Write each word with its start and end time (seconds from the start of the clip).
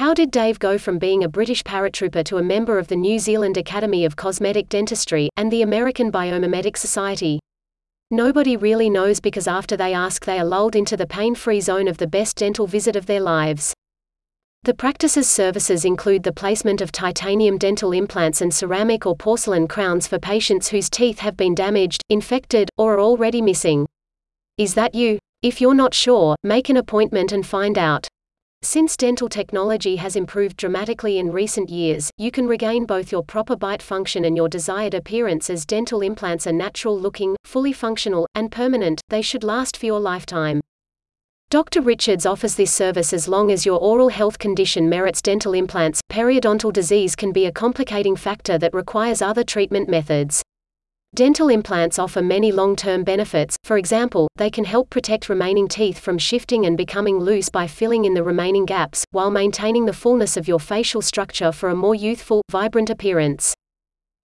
How 0.00 0.14
did 0.14 0.30
Dave 0.30 0.58
go 0.58 0.78
from 0.78 0.98
being 0.98 1.24
a 1.24 1.28
British 1.28 1.62
paratrooper 1.62 2.24
to 2.24 2.38
a 2.38 2.42
member 2.42 2.78
of 2.78 2.88
the 2.88 2.96
New 2.96 3.18
Zealand 3.18 3.58
Academy 3.58 4.06
of 4.06 4.16
Cosmetic 4.16 4.70
Dentistry 4.70 5.28
and 5.36 5.52
the 5.52 5.60
American 5.60 6.10
Biomimetic 6.10 6.78
Society? 6.78 7.38
Nobody 8.10 8.56
really 8.56 8.88
knows 8.88 9.20
because 9.20 9.46
after 9.46 9.76
they 9.76 9.92
ask 9.92 10.24
they 10.24 10.38
are 10.38 10.44
lulled 10.46 10.74
into 10.74 10.96
the 10.96 11.06
pain-free 11.06 11.60
zone 11.60 11.86
of 11.86 11.98
the 11.98 12.06
best 12.06 12.38
dental 12.38 12.66
visit 12.66 12.96
of 12.96 13.04
their 13.04 13.20
lives. 13.20 13.74
The 14.62 14.72
practice's 14.72 15.28
services 15.28 15.84
include 15.84 16.22
the 16.22 16.32
placement 16.32 16.80
of 16.80 16.92
titanium 16.92 17.58
dental 17.58 17.92
implants 17.92 18.40
and 18.40 18.54
ceramic 18.54 19.04
or 19.04 19.14
porcelain 19.14 19.68
crowns 19.68 20.06
for 20.06 20.18
patients 20.18 20.68
whose 20.68 20.88
teeth 20.88 21.18
have 21.18 21.36
been 21.36 21.54
damaged, 21.54 22.02
infected, 22.08 22.70
or 22.78 22.94
are 22.94 23.00
already 23.00 23.42
missing. 23.42 23.86
Is 24.56 24.72
that 24.72 24.94
you? 24.94 25.18
If 25.42 25.60
you're 25.60 25.74
not 25.74 25.92
sure, 25.92 26.36
make 26.42 26.70
an 26.70 26.78
appointment 26.78 27.32
and 27.32 27.44
find 27.46 27.76
out. 27.76 28.08
Since 28.62 28.98
dental 28.98 29.30
technology 29.30 29.96
has 29.96 30.16
improved 30.16 30.58
dramatically 30.58 31.18
in 31.18 31.32
recent 31.32 31.70
years, 31.70 32.10
you 32.18 32.30
can 32.30 32.46
regain 32.46 32.84
both 32.84 33.10
your 33.10 33.22
proper 33.22 33.56
bite 33.56 33.80
function 33.80 34.26
and 34.26 34.36
your 34.36 34.50
desired 34.50 34.92
appearance 34.92 35.48
as 35.48 35.64
dental 35.64 36.02
implants 36.02 36.46
are 36.46 36.52
natural 36.52 36.98
looking, 36.98 37.36
fully 37.44 37.72
functional, 37.72 38.26
and 38.34 38.52
permanent, 38.52 39.00
they 39.08 39.22
should 39.22 39.44
last 39.44 39.78
for 39.78 39.86
your 39.86 39.98
lifetime. 39.98 40.60
Dr. 41.48 41.80
Richards 41.80 42.26
offers 42.26 42.54
this 42.54 42.72
service 42.72 43.14
as 43.14 43.26
long 43.26 43.50
as 43.50 43.64
your 43.64 43.80
oral 43.80 44.10
health 44.10 44.38
condition 44.38 44.90
merits 44.90 45.22
dental 45.22 45.54
implants. 45.54 46.02
Periodontal 46.12 46.70
disease 46.70 47.16
can 47.16 47.32
be 47.32 47.46
a 47.46 47.52
complicating 47.52 48.14
factor 48.14 48.58
that 48.58 48.74
requires 48.74 49.22
other 49.22 49.42
treatment 49.42 49.88
methods. 49.88 50.42
Dental 51.20 51.50
implants 51.50 51.98
offer 51.98 52.22
many 52.22 52.50
long-term 52.50 53.04
benefits, 53.04 53.58
for 53.62 53.76
example, 53.76 54.26
they 54.36 54.48
can 54.48 54.64
help 54.64 54.88
protect 54.88 55.28
remaining 55.28 55.68
teeth 55.68 55.98
from 55.98 56.16
shifting 56.16 56.64
and 56.64 56.78
becoming 56.78 57.18
loose 57.18 57.50
by 57.50 57.66
filling 57.66 58.06
in 58.06 58.14
the 58.14 58.22
remaining 58.22 58.64
gaps, 58.64 59.04
while 59.10 59.30
maintaining 59.30 59.84
the 59.84 59.92
fullness 59.92 60.38
of 60.38 60.48
your 60.48 60.58
facial 60.58 61.02
structure 61.02 61.52
for 61.52 61.68
a 61.68 61.76
more 61.76 61.94
youthful, 61.94 62.40
vibrant 62.50 62.88
appearance. 62.88 63.52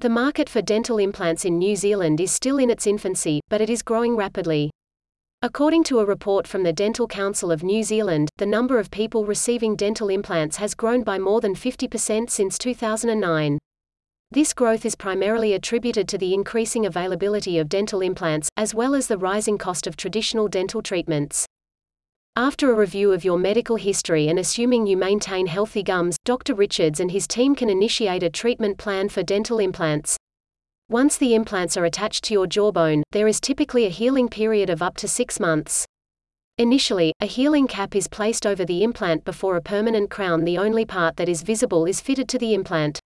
The 0.00 0.10
market 0.10 0.50
for 0.50 0.60
dental 0.60 0.98
implants 0.98 1.46
in 1.46 1.56
New 1.56 1.76
Zealand 1.76 2.20
is 2.20 2.30
still 2.30 2.58
in 2.58 2.68
its 2.68 2.86
infancy, 2.86 3.40
but 3.48 3.62
it 3.62 3.70
is 3.70 3.80
growing 3.80 4.14
rapidly. 4.14 4.70
According 5.40 5.84
to 5.84 6.00
a 6.00 6.04
report 6.04 6.46
from 6.46 6.62
the 6.62 6.74
Dental 6.74 7.06
Council 7.06 7.50
of 7.50 7.62
New 7.62 7.84
Zealand, 7.84 8.28
the 8.36 8.44
number 8.44 8.78
of 8.78 8.90
people 8.90 9.24
receiving 9.24 9.76
dental 9.76 10.10
implants 10.10 10.58
has 10.58 10.74
grown 10.74 11.04
by 11.04 11.18
more 11.18 11.40
than 11.40 11.54
50% 11.54 12.28
since 12.28 12.58
2009. 12.58 13.58
This 14.32 14.52
growth 14.52 14.84
is 14.84 14.96
primarily 14.96 15.52
attributed 15.52 16.08
to 16.08 16.18
the 16.18 16.34
increasing 16.34 16.84
availability 16.84 17.58
of 17.58 17.68
dental 17.68 18.00
implants, 18.00 18.48
as 18.56 18.74
well 18.74 18.94
as 18.94 19.06
the 19.06 19.18
rising 19.18 19.56
cost 19.56 19.86
of 19.86 19.96
traditional 19.96 20.48
dental 20.48 20.82
treatments. 20.82 21.46
After 22.34 22.70
a 22.70 22.74
review 22.74 23.12
of 23.12 23.24
your 23.24 23.38
medical 23.38 23.76
history 23.76 24.26
and 24.28 24.36
assuming 24.36 24.86
you 24.86 24.96
maintain 24.96 25.46
healthy 25.46 25.84
gums, 25.84 26.16
Dr. 26.24 26.54
Richards 26.54 26.98
and 26.98 27.12
his 27.12 27.28
team 27.28 27.54
can 27.54 27.70
initiate 27.70 28.24
a 28.24 28.28
treatment 28.28 28.78
plan 28.78 29.08
for 29.08 29.22
dental 29.22 29.60
implants. 29.60 30.16
Once 30.90 31.16
the 31.16 31.34
implants 31.34 31.76
are 31.76 31.84
attached 31.84 32.24
to 32.24 32.34
your 32.34 32.48
jawbone, 32.48 33.04
there 33.12 33.28
is 33.28 33.40
typically 33.40 33.86
a 33.86 33.90
healing 33.90 34.28
period 34.28 34.68
of 34.70 34.82
up 34.82 34.96
to 34.96 35.06
six 35.06 35.38
months. 35.38 35.86
Initially, 36.58 37.12
a 37.20 37.26
healing 37.26 37.68
cap 37.68 37.94
is 37.94 38.08
placed 38.08 38.44
over 38.44 38.64
the 38.64 38.82
implant 38.82 39.24
before 39.24 39.56
a 39.56 39.62
permanent 39.62 40.10
crown 40.10 40.44
the 40.44 40.58
only 40.58 40.84
part 40.84 41.16
that 41.16 41.28
is 41.28 41.42
visible 41.42 41.86
is 41.86 42.00
fitted 42.00 42.28
to 42.28 42.38
the 42.38 42.54
implant. 42.54 43.00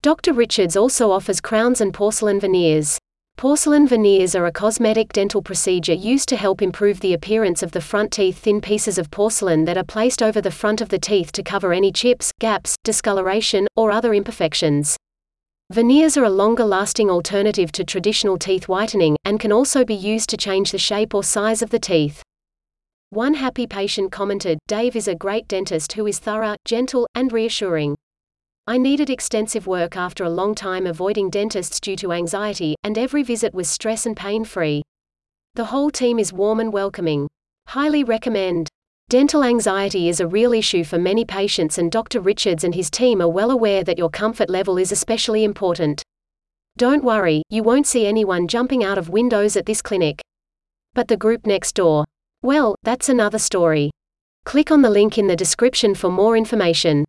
Dr. 0.00 0.32
Richards 0.32 0.76
also 0.76 1.10
offers 1.10 1.40
crowns 1.40 1.80
and 1.80 1.92
porcelain 1.92 2.38
veneers. 2.38 3.00
Porcelain 3.36 3.88
veneers 3.88 4.36
are 4.36 4.46
a 4.46 4.52
cosmetic 4.52 5.12
dental 5.12 5.42
procedure 5.42 5.92
used 5.92 6.28
to 6.28 6.36
help 6.36 6.62
improve 6.62 7.00
the 7.00 7.14
appearance 7.14 7.64
of 7.64 7.72
the 7.72 7.80
front 7.80 8.12
teeth 8.12 8.38
thin 8.38 8.60
pieces 8.60 8.96
of 8.96 9.10
porcelain 9.10 9.64
that 9.64 9.76
are 9.76 9.82
placed 9.82 10.22
over 10.22 10.40
the 10.40 10.52
front 10.52 10.80
of 10.80 10.88
the 10.88 11.00
teeth 11.00 11.32
to 11.32 11.42
cover 11.42 11.72
any 11.72 11.90
chips, 11.90 12.30
gaps, 12.38 12.76
discoloration, 12.84 13.66
or 13.74 13.90
other 13.90 14.14
imperfections. 14.14 14.96
Veneers 15.72 16.16
are 16.16 16.24
a 16.24 16.30
longer-lasting 16.30 17.10
alternative 17.10 17.72
to 17.72 17.82
traditional 17.82 18.38
teeth 18.38 18.68
whitening, 18.68 19.16
and 19.24 19.40
can 19.40 19.50
also 19.50 19.84
be 19.84 19.96
used 19.96 20.30
to 20.30 20.36
change 20.36 20.70
the 20.70 20.78
shape 20.78 21.12
or 21.12 21.24
size 21.24 21.60
of 21.60 21.70
the 21.70 21.80
teeth. 21.80 22.22
One 23.10 23.34
happy 23.34 23.66
patient 23.66 24.12
commented, 24.12 24.60
Dave 24.68 24.94
is 24.94 25.08
a 25.08 25.16
great 25.16 25.48
dentist 25.48 25.94
who 25.94 26.06
is 26.06 26.20
thorough, 26.20 26.54
gentle, 26.64 27.08
and 27.16 27.32
reassuring. 27.32 27.96
I 28.68 28.76
needed 28.76 29.08
extensive 29.08 29.66
work 29.66 29.96
after 29.96 30.24
a 30.24 30.28
long 30.28 30.54
time 30.54 30.86
avoiding 30.86 31.30
dentists 31.30 31.80
due 31.80 31.96
to 31.96 32.12
anxiety, 32.12 32.76
and 32.84 32.98
every 32.98 33.22
visit 33.22 33.54
was 33.54 33.66
stress 33.66 34.04
and 34.04 34.14
pain-free. 34.14 34.82
The 35.54 35.64
whole 35.64 35.90
team 35.90 36.18
is 36.18 36.34
warm 36.34 36.60
and 36.60 36.70
welcoming. 36.70 37.28
Highly 37.68 38.04
recommend. 38.04 38.68
Dental 39.08 39.42
anxiety 39.42 40.10
is 40.10 40.20
a 40.20 40.26
real 40.26 40.52
issue 40.52 40.84
for 40.84 40.98
many 40.98 41.24
patients 41.24 41.78
and 41.78 41.90
Dr. 41.90 42.20
Richards 42.20 42.62
and 42.62 42.74
his 42.74 42.90
team 42.90 43.22
are 43.22 43.30
well 43.30 43.50
aware 43.50 43.82
that 43.84 43.96
your 43.96 44.10
comfort 44.10 44.50
level 44.50 44.76
is 44.76 44.92
especially 44.92 45.44
important. 45.44 46.02
Don't 46.76 47.02
worry, 47.02 47.44
you 47.48 47.62
won't 47.62 47.86
see 47.86 48.06
anyone 48.06 48.46
jumping 48.48 48.84
out 48.84 48.98
of 48.98 49.08
windows 49.08 49.56
at 49.56 49.64
this 49.64 49.80
clinic. 49.80 50.20
But 50.92 51.08
the 51.08 51.16
group 51.16 51.46
next 51.46 51.74
door. 51.74 52.04
Well, 52.42 52.76
that's 52.82 53.08
another 53.08 53.38
story. 53.38 53.90
Click 54.44 54.70
on 54.70 54.82
the 54.82 54.90
link 54.90 55.16
in 55.16 55.26
the 55.26 55.36
description 55.36 55.94
for 55.94 56.10
more 56.10 56.36
information. 56.36 57.06